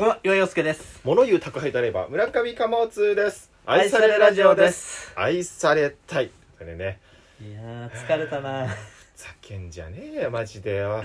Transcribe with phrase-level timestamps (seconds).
[0.00, 0.98] こんばんは、岩井陽介です。
[1.04, 5.12] 物言う宅配ドライバー村上貨物です愛されラジオです。
[5.14, 6.98] 愛されたいそれね
[7.38, 8.66] いやー、疲れたな。
[9.14, 11.04] 叫んじゃねえよマジでよ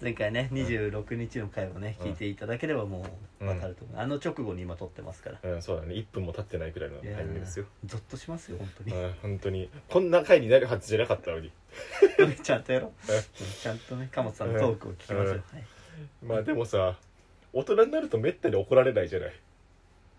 [0.00, 3.04] 前回ね、26日の回をね、うん聞いていただければも
[3.42, 4.00] う、わかると思う。
[4.00, 5.50] あの直後に今撮ってますから。
[5.50, 8.96] うんそうだね1分も経ってないくらいのタイミングですよー、ゾッとしますよ、本当に。
[8.96, 11.52] うん本当にこんな回になるはずじゃなかったのに
[12.42, 12.92] ちゃんとやろう。
[13.62, 15.34] ちゃんとね、貨物さんのトークを聞きましょう。
[15.34, 15.64] うんはい、
[16.22, 16.96] まあでもさ
[17.52, 19.32] 大人になるとめったに怒られないじゃない、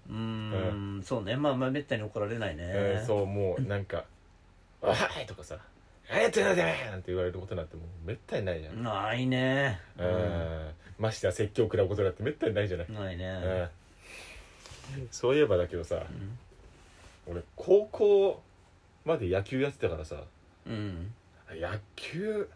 [0.10, 1.36] うーん、そうね。
[1.38, 2.64] まあまあ、めったに怒られないね。
[3.00, 4.06] うんそうもうなんか
[4.82, 5.58] 「おはい!」とかさ
[6.10, 9.80] 「何やってんだてめえ!」なんて言われることなんてもうめったにないじゃん、ないね。
[9.98, 13.70] うんましてや説教食らうことなんてめったにないじゃない、ないね。
[14.96, 16.38] うんそういえばだけどさうん
[17.28, 18.42] 俺高校
[19.06, 20.24] まで野球やってたからさ
[20.66, 21.14] うん。
[21.54, 22.50] 野球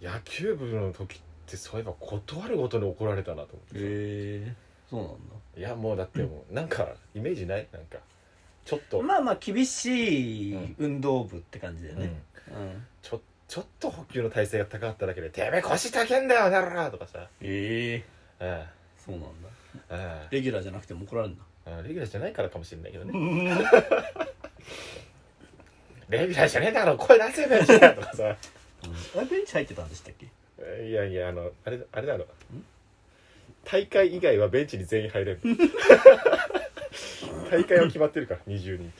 [0.00, 3.80] 野球部の時ってそういえば断るごとに怒られたなと思ってさへ
[4.46, 4.54] え
[4.90, 5.16] そうなんだ。
[5.56, 7.66] いやもうだってもう なんかイメージない？
[7.72, 7.98] なんか
[8.64, 12.22] ちょっと、まあまあ厳しい運動部って感じだようんね。
[12.50, 12.86] うん。
[13.02, 18.02] ちょちょっと補給の体勢が高かっただけで「てめえ腰高えんだよなら!」とかさえ
[18.40, 18.64] えうん
[18.96, 19.48] そうなんだ。
[20.24, 21.44] うんレギュラーじゃなくても怒られるんだ。
[21.78, 23.12] うんレギュラーじゃないからかもしれないけどね
[26.08, 28.24] レギュラーじゃねえだろ声出せべんじゃんとかさ
[29.16, 30.26] あれベンチ入ってたんでしたっけ？
[30.86, 32.26] いやいやあのあれあれだろ。
[33.64, 35.40] 大会以外はベンチに全員入れる
[37.50, 38.90] 大会は決まってるから20人っ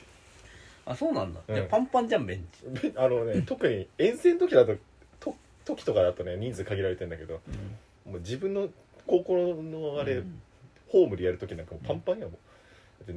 [0.86, 1.40] あ、そうなんだ。
[1.46, 1.54] うん。
[1.54, 2.90] いやパンパンじゃん、ベンチ。
[2.92, 4.76] てあのね特に遠征の時だと
[5.20, 5.34] と
[5.64, 7.40] 時とかだとね人数限られてんだけど
[8.04, 8.68] もう自分の
[9.06, 10.40] 高校のあれ、うん。
[10.88, 12.32] ホームでやる時なんかもうパンパンやもん。
[12.34, 12.38] だ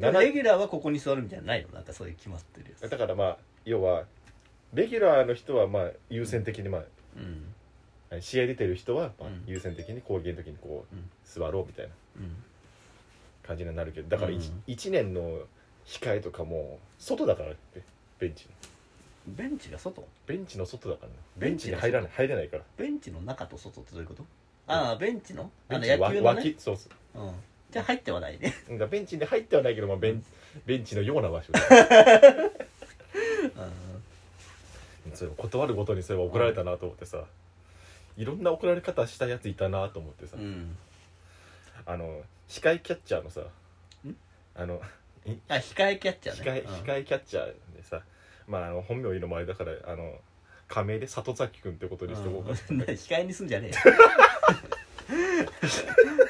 [0.09, 1.69] ってレ7ギュラーはここに座るみたいなのないの？
[1.73, 2.89] なんかそういう決まってるやつ。
[2.89, 4.05] だからまあ要は
[4.73, 6.79] レギュラーの人はまあ優先的にま
[7.15, 7.46] うん。
[8.11, 9.43] あ試合出てる人はまあうん。
[9.47, 11.09] 優先的に攻撃の時にこううん。
[11.25, 12.43] 座ろうみたいなうん。
[13.43, 14.63] 感じになるけどだから 1,、うん。
[14.67, 15.39] 一年の
[15.85, 17.81] 控えとかも外だからって
[18.19, 18.51] ベンチの
[19.35, 20.05] ベンチが外？
[20.25, 21.15] ベンチの外だからね。
[21.37, 22.63] ベンチに入らない入れないから。
[22.77, 24.23] ベンチの中と外ってどういうこと？
[24.67, 25.51] ああ、ベンチの？
[25.67, 26.21] あの野球のね。
[26.21, 26.55] 脇。
[26.57, 27.19] そうそう。
[27.27, 27.31] ん。
[27.69, 28.53] じゃあ入ってはないね。
[28.89, 30.23] ベンチに入ってはないけど、まあ、ベン
[30.65, 31.51] ベンチのような場所。
[35.13, 37.23] そう断るごとにそういえば怒られたなと思ってさ
[38.17, 40.43] いろんな怒られ方したやついたなと思ってさ、うん。
[40.43, 40.77] うん。
[41.85, 43.45] あの控えキャッチャーのさん？
[44.55, 44.81] あの
[45.25, 46.51] いあ、控えキャッチャーね。
[46.51, 47.45] 控え控えキャッチャー
[47.75, 48.01] でさ
[48.47, 50.15] まああの本名言うのもあれだからあの
[50.67, 53.95] 仮名で里崎君ってことにしておこうかうん 控えにすんじゃねえよ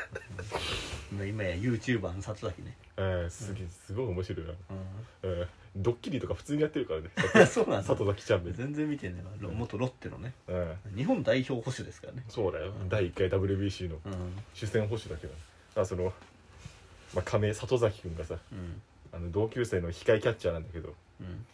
[1.24, 4.56] うん今や YouTuber の里崎ね、うんすげえすごい面白いな、う
[5.24, 5.48] うん、
[5.78, 7.10] ドッキリとか普通にやってるからね
[7.44, 7.84] ん、そうなんだ。
[7.84, 9.50] 里崎チャンネル、全然見てねえな。
[9.50, 10.34] 元ロッテのね。
[10.48, 12.26] うん、日本代表捕手ですからね。
[12.28, 12.90] そうだよ、うん。
[12.90, 14.14] 第1回 WBC のうん。
[14.54, 15.34] 主戦捕手だけど。
[15.76, 16.14] あその、
[17.14, 18.82] まあ、仮名里崎君がさうん。
[19.14, 20.96] あの同級生の控えキャッチャーなんだけど。
[21.22, 21.46] うん。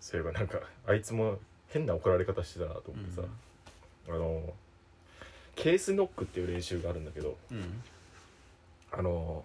[0.00, 1.38] そういえばなんかあいつも
[1.68, 3.22] 変な怒られ方してたなと思ってさ、
[4.08, 4.54] あの
[5.54, 7.36] ケースノックっていう練習があるんだけど。
[7.52, 7.82] うん
[8.92, 9.44] あの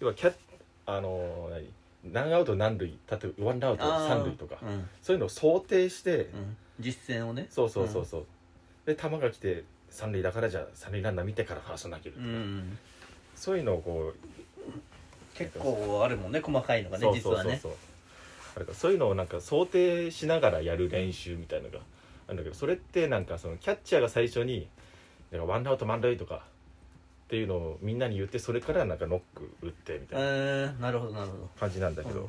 [0.00, 0.34] 要はキャッ
[0.86, 1.68] あの何？
[2.04, 4.88] 何アウト何塁例えばワンアウト三塁とかうん。
[5.00, 6.56] そういうのを想定して、うん。
[6.80, 7.46] 実践をね。
[7.48, 8.26] そうそうそうそう、
[8.86, 12.78] で球が来て三塁だからじゃあ三塁ランナー見てからファースト投げるとうか、ん。
[13.36, 14.12] そういうのをこ
[15.34, 17.72] 結構あるもんね細かいのうがね実はねそうそうそう。
[18.56, 21.78] あれかそういうのをなんか想定しながらやる練習みたいのが
[22.26, 24.68] あるんだけどそれってなんかそのキャッチャーが最初に
[25.32, 26.44] ワンアウト満塁とか
[27.32, 30.30] っていうのをみんなに言ってそれからなんかノック打ってみたいなう
[30.68, 31.48] んなるほどなるほど。
[31.58, 32.28] 感じなんだけど、うん。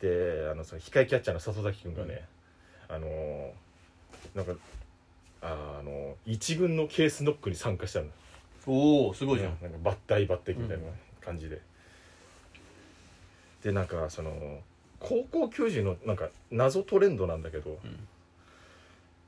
[0.00, 2.24] であのその控えキャッチャーの里崎君がね、
[2.88, 3.50] あのー
[4.34, 4.54] なんか
[5.42, 8.06] ああの一軍のケースノックに参加したの。
[8.66, 9.58] おおすごいじゃん。
[9.60, 10.84] なんかバッタイバッテキみたいな
[11.20, 11.60] 感じで、
[13.62, 14.60] でなんかその
[15.00, 18.08] 高校球児のなんか謎トレンドなんだけどうん。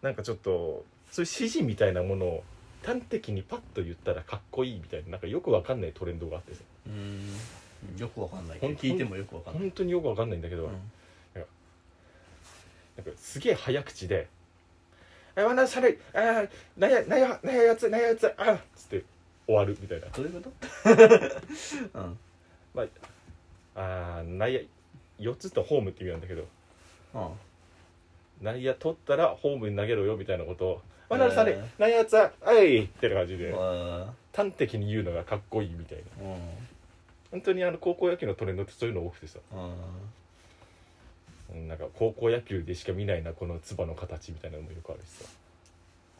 [0.00, 2.44] なんかちょっとそういう指示みたいなものを
[2.84, 6.61] 端的にパッと言ったらかっこいいみたいななんかよくわかんないトレンドがあってさ。
[6.87, 7.31] うん。
[7.99, 8.58] よくわかんない。
[8.58, 9.62] 聞いてもよくわかんない。
[9.62, 10.70] 本当によくわかんないんだけど、うん。
[12.96, 14.26] なんかすげえ早口で
[15.37, 19.05] 「あわなされあーなんやなんやなんややつなんややつあっ」つって
[19.46, 20.06] 終わるみたいな。
[20.08, 20.50] どういうこと？
[22.00, 22.19] うん。
[22.75, 22.82] ま
[23.75, 24.67] ああー内
[25.19, 26.46] 野4つとホームって意味なんだけど
[27.14, 27.29] うん。
[28.40, 36.05] 内野取ったらホームに投げろよみたいなことを「わなされへー内野やつははい」って感じであ端的に言うのがかっこいいみたいな。
[37.31, 39.38] 本当にあの高校野球のトレンドってそういうの多くてさ。
[41.55, 45.31] なんか高校野球でしか見ないなこのつばの形みたいなのもよくあるしさ。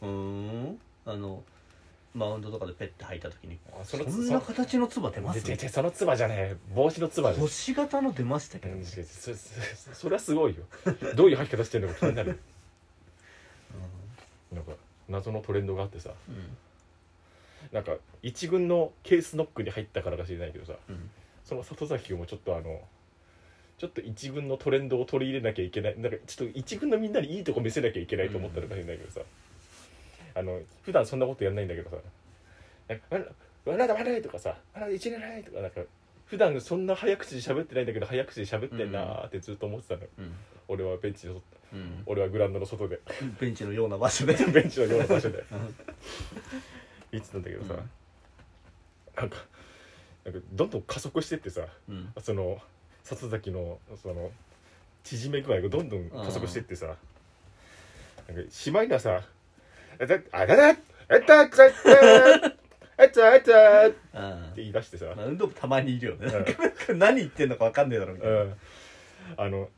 [0.01, 0.79] うーん。
[1.05, 1.43] あの
[2.15, 5.43] マウンドとかでペッて吐いた時にあそのそんな形の唾出ます？
[5.43, 10.63] でででその唾じゃねえ帽子の唾で星型の出ましたけど、うんそそそそれはすごいよ。
[11.15, 12.39] どういう吐き方してるのか気になる
[14.51, 14.71] なんか
[15.09, 16.11] 謎のトレンドがあってさ。
[16.29, 16.57] うん。
[17.71, 20.73] なんか一軍のケースノックに入ったからか知れないけどさ。
[20.89, 21.09] うん。
[21.43, 22.81] その里崎君もちょっとあの
[23.77, 25.99] ちょっと一軍のトレンドを取り入れなきゃいけない。
[25.99, 29.21] なんかちょっと一軍のみんなにいいとこ見せなきゃいけないと思ったのかもしれないけどさ、
[30.35, 31.97] あの普段そんなことやんないんだけどさ
[32.89, 33.05] 「なんか
[33.65, 35.81] わわなだわなだ」とかさ「わなだ一年ない」とかなんか
[36.27, 40.33] 普段そんな早口で喋ってないんだけど早口で喋ってんなーってずっと思ってたの、うん。
[40.67, 41.41] 俺はベンチの
[41.73, 42.03] うん。
[42.05, 42.99] 俺はグラウンドの外で。
[43.39, 44.33] ベンチのような場所で。
[44.51, 45.43] ベンチのような場所で。
[47.11, 47.89] 言ってたんだけどさ、うん。
[49.15, 49.37] なんか
[50.25, 52.13] なんかどんどん加速してってさうん。
[52.21, 52.61] その
[53.03, 54.31] 里崎のその
[55.03, 56.97] 縮め具合がどんどん加速してってさ
[58.27, 59.23] なんかしまいにはさ
[59.99, 60.75] 「あだあだだあっ
[61.25, 66.27] たあったあったあったあっ」て言い出してさ、まあ、運動部たまにいるよね、
[66.89, 68.55] うん何言ってんのか分かんねえだろみたいな、うん、
[69.37, 69.69] あの、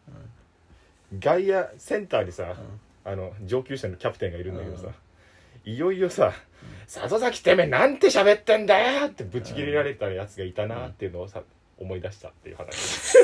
[1.18, 2.56] 外野センターにさ、
[3.04, 4.90] あの上級者のキャプテンがいるんだけどさ、
[5.66, 6.34] いよいよさ
[6.88, 11.42] 「里崎てめえなんて喋ってんだよ!」ってブチ切れられたやつがいたなっていうのをさ
[11.78, 13.18] 思い出したっていう話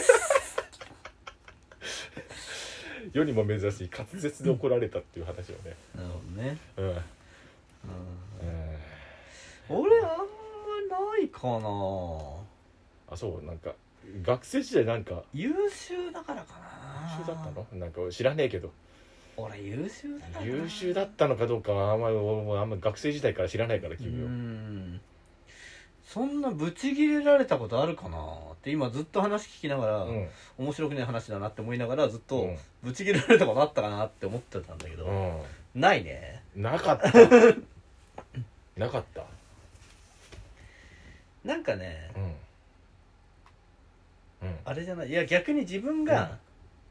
[3.13, 6.95] 世にも珍しい滑舌で怒られたっていう話をねなるほどね、うん、うん
[9.69, 10.24] うん、俺あ
[11.25, 11.57] ないかな。
[13.11, 13.73] あそうなんか
[14.23, 17.17] 学生時代なんか優秀だからかな。
[17.19, 17.65] 優秀だったの？
[17.79, 18.71] なんか知らねえけど。
[19.37, 20.45] 俺優秀だな。
[20.45, 25.01] 優秀だったのかどうかはあんまり俺もあんま学生時代から知らないからう君をん。
[26.05, 28.17] そんなブチギレられたことあるかな？
[28.53, 30.27] って今ずっと話聞きながら、うん。
[30.59, 32.57] 面白くない話だなって思いながらずっとうん。
[32.83, 36.43] ブチギレられたことあったかなって思ってたんだけど、うないね。
[36.55, 37.11] んなかった。
[38.77, 39.25] なかった？
[41.45, 42.11] なんかね
[44.41, 44.49] うん。
[44.49, 44.55] うん。
[44.65, 45.09] あれじゃない？
[45.09, 46.37] いや逆に自分が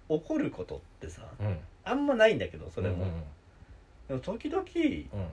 [0.08, 1.58] 怒ることってさ、うん。
[1.84, 3.12] あんまないんだけどそれも、うん
[4.08, 5.28] でも時々うん。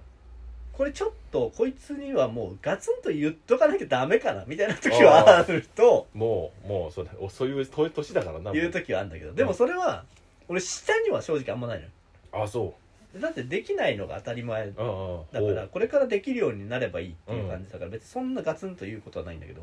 [0.73, 7.11] これちょっとこいつにはもうガツンと言っとかなきゃダメかなみたいな時はあるともうもうそうだ。
[7.19, 8.71] おそういうそういう年だからな言う。
[8.71, 10.05] 時はあるんだけどでもそれは
[10.47, 11.89] 俺下には正直あんまないのよ。
[12.31, 12.73] あそう
[13.19, 14.67] だってできないのが当たり前。
[14.67, 15.25] うんうん。
[15.31, 19.61] だからこれからできるようになればいいっていう感じだから別にそんなガツンと言うことはないんだけど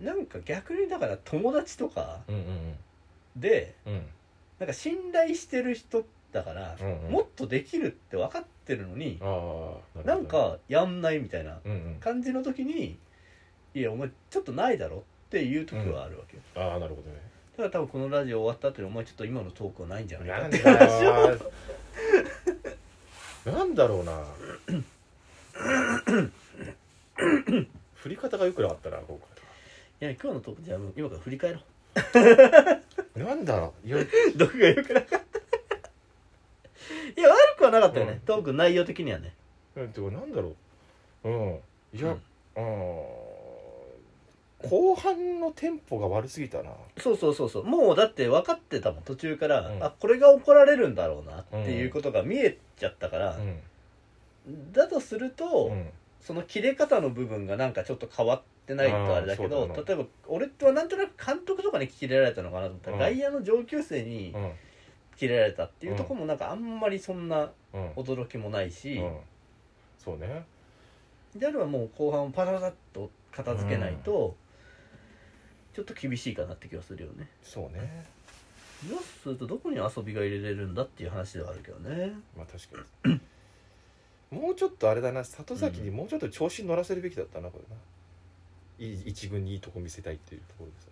[0.00, 0.06] うん。
[0.06, 2.74] なんか逆にだから友達とかうんうん
[3.36, 3.92] でうん。
[3.94, 4.06] うん。
[4.60, 7.10] なんか信頼してる人だからうんうん。
[7.10, 10.06] もっとできるって分かってるのにああるほどね。
[10.06, 11.96] なんかやんないみたいなうんうん。
[12.00, 12.98] 感じの時に
[13.74, 16.42] いやお前ちょっとないだろっていう時はあるわけよ。
[16.54, 17.16] ああなるほどね。
[17.56, 20.58] だから多分このラジオ終わった後にお前ちょっと今のトークはないんじゃないかなんだ
[21.04, 21.38] よ
[23.46, 24.24] なんだろうな。
[27.94, 29.18] 振り方が良くなかったな今
[30.00, 31.62] いや今日のトークじゃあもう今から振り返ろう。
[33.14, 33.88] 回 なんだろう。
[33.88, 33.98] いや。
[34.36, 35.36] どこが良くなかった。
[37.18, 38.20] いや悪くはなかったよね、うん。
[38.20, 39.32] トーク内容的にはね。
[39.76, 39.92] うん。
[39.92, 40.54] てかなんだろ
[41.24, 41.28] う。
[41.28, 41.60] うん。
[41.94, 42.16] いや。
[42.56, 43.00] うん。
[43.10, 43.15] うん
[44.68, 46.70] 後半のテンポが悪すぎたな。
[46.98, 47.64] そうそうそうそう。
[47.64, 49.84] もうだって分かってたもん途中から、うん。
[49.84, 53.36] あこれが怒られるんだろうなっていうことが見えちゃったから。
[53.36, 54.72] う、ん。
[54.72, 55.90] だとすると、うん。
[56.20, 59.88] その切れ方の部分がなんかちょっと変わってないとあれだけどあーそうだな。
[59.88, 63.18] 例えば俺はなんとなく監督とかに切れられたのかなと思ったら、うん。
[63.18, 64.50] 外野の上級生にうん
[65.16, 67.90] 切れられたっていうところもなんかあんまりそんなうん。
[67.92, 69.16] 驚きもないし、うん。
[69.98, 70.44] そうね。
[71.34, 74.34] であればもう後半パタパタっと片付けないと、
[75.76, 77.28] ちょっと厳しいかなって気がするよね。
[77.42, 78.06] そうね。
[78.90, 82.14] よするとどこに遊びが入れれるんだっていう話ではあるけどね。
[82.34, 83.20] まあ確かに。
[84.30, 85.22] もうちょっとあれだな。
[85.22, 87.60] 里崎にもうちょっと調子に乗らせるべきだったなこ
[88.78, 88.90] れな。
[88.90, 90.86] いい一軍にいいとこ見せたいっていうところでさ。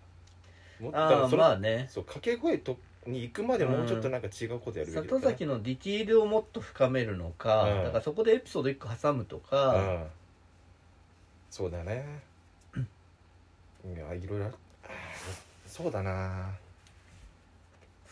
[0.83, 1.87] もっあまあね。
[1.89, 2.77] そう掛け声と
[3.07, 5.15] に行くまでもうちょっとなんか違うことやるべきだった。
[5.15, 7.83] な里崎のディティールをもっと深めるのか、うん。
[7.85, 10.03] だからそこでエピソード1個挟むとか、うん。
[11.49, 12.35] そうだね。
[13.85, 14.55] いやいろいろある。
[14.55, 14.64] あー
[15.75, 16.51] そうだな。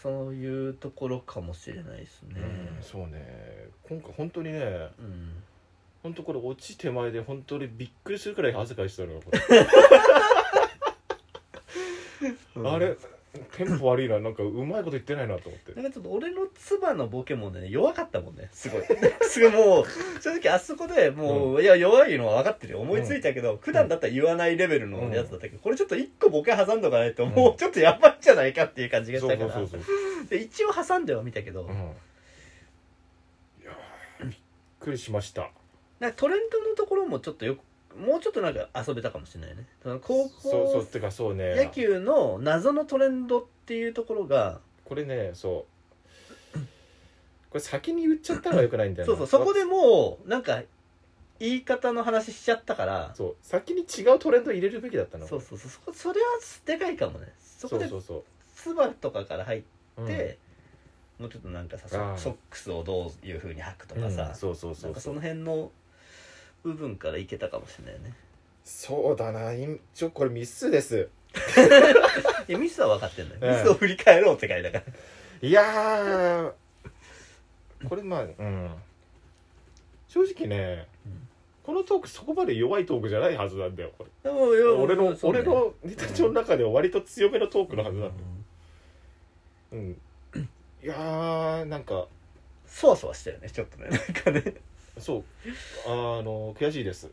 [0.01, 2.33] そういうところかもしれないですね。
[2.35, 3.69] うんそうね。
[3.87, 4.59] 今回本当にね
[4.99, 5.41] うん。
[6.03, 9.39] 本当これ落ち手前で本当にびっくりするくらい汗かいてたのよこれ。
[12.69, 12.97] あれ
[13.51, 15.73] テンポ悪いななんかうまいこと言ってないなと思って。
[15.73, 18.83] なんかちょっと俺の唾のボケもね弱かったもんねすごい。
[19.27, 22.79] すごいもう正直あそこでもう、いや弱いのは分かってるよ。
[22.79, 30.37] 思いついたけど、普段だったら言わないレベルのやつだったけど、これちょっと一個ボケ挟んどかないともうちょっとやばいんじゃないかっていう感じがしたから。
[30.37, 31.67] 一応挟んではみたけど、
[34.23, 34.31] びっ
[34.79, 35.49] くりしました。
[35.99, 37.61] なんかトレンドのところもちょっとよく
[37.97, 39.65] もうちょっとなんか遊べたかもしれないね。
[40.01, 45.65] 高校野球の謎のトレンドっていうところがこれねそ
[46.55, 46.59] う
[47.49, 50.63] これ先に言っちゃったのがよくないんだよそうそうそこでもうなんか
[51.39, 56.27] 言い方の話しちゃったからそう先に違うトレンド入れるべきだったのそうそうそうそこそれは
[56.65, 58.23] でかいかもねそこでそうそう
[58.55, 59.63] スバルとかから入っ
[59.97, 60.37] そうて、
[61.19, 65.69] もうちょっとなんかさソックスをどういうふうに履くとかさ、うんそうそうそうんうかその辺の
[66.63, 68.13] 部分からいけたかもしれないね。
[68.63, 71.09] そうだな今ちょこれミスです。
[72.47, 74.83] いやミスは分かってんだよ、ええミスを振り返ろうって書いたから。
[75.41, 76.53] いやー
[77.87, 78.75] これまあうん。
[80.07, 81.27] 正直ね、うん。
[81.63, 84.31] このトークそこまで弱いトークじゃないはずなんだよこれ。
[84.31, 88.21] でもいや俺の、そうね俺のネタ帳の中では割と強めのトークのはずなんだよ。
[89.73, 90.01] うん。
[90.83, 92.07] いやーなんか
[92.67, 93.89] そわそわしたよねちょっとね。
[93.89, 94.55] なんかね、
[94.97, 95.23] そう。
[95.87, 95.89] あ
[96.21, 97.09] の悔しいです。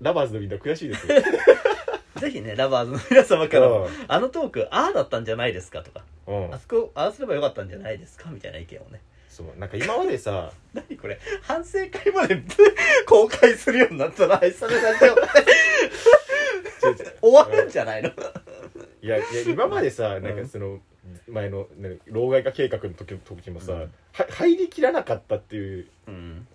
[0.00, 1.06] ラバーズのみんな悔しいです。
[2.20, 6.04] ぜひねラバーズの皆様からもうあのトークああだったんじゃないですかとか。
[6.26, 6.54] ん、うん。
[6.54, 9.00] あそこああすればよかったんじゃないですかみたいな意見をね。
[9.28, 9.58] そう。
[9.58, 11.18] なんか今までさ 何これ。
[11.42, 12.42] 反省会まで
[13.06, 15.16] 公開するようになったら愛されなんだよ
[16.82, 17.16] 違う違う。
[17.20, 18.10] 終わるんじゃないの？
[19.02, 20.22] いやいや今までさん。
[20.22, 20.80] なんかその
[21.28, 23.92] 前の、ね、老害化計画の時時もさ、うん。
[24.12, 26.46] は入りきらなかったっていううん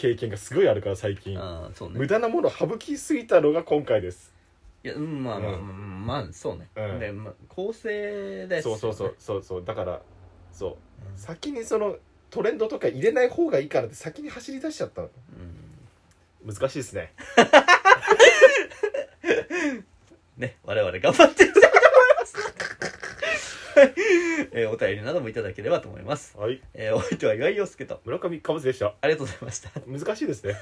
[0.00, 1.98] 経験がすごいあるから最近、ああそうね。
[1.98, 4.32] 無駄なものを省きすぎたのが今回です。
[4.82, 6.98] いやうんまあまあ、うまあそうね、うん。
[6.98, 8.80] で、まあ、構成ですよね。
[8.80, 9.64] そうそうそうそうそう。
[9.64, 10.00] だから
[10.52, 10.70] そう。
[10.70, 10.74] う
[11.14, 11.18] ん。
[11.18, 11.96] 先にその
[12.30, 15.10] トレンドとか入れない方がいいからって先に走り出しちゃったの。
[16.44, 16.54] うん。
[16.54, 17.12] 難しいですね。
[20.38, 21.72] ね我々頑張っていきたいと思い
[22.18, 22.52] ますはい
[24.52, 26.60] えーお便りなどもいただければと思います、はい。
[26.74, 28.00] えーお相手は岩井陽介と。
[28.04, 28.94] 村上かぶでした。
[29.00, 29.70] ありがとうございました。
[29.86, 30.54] 難しいですね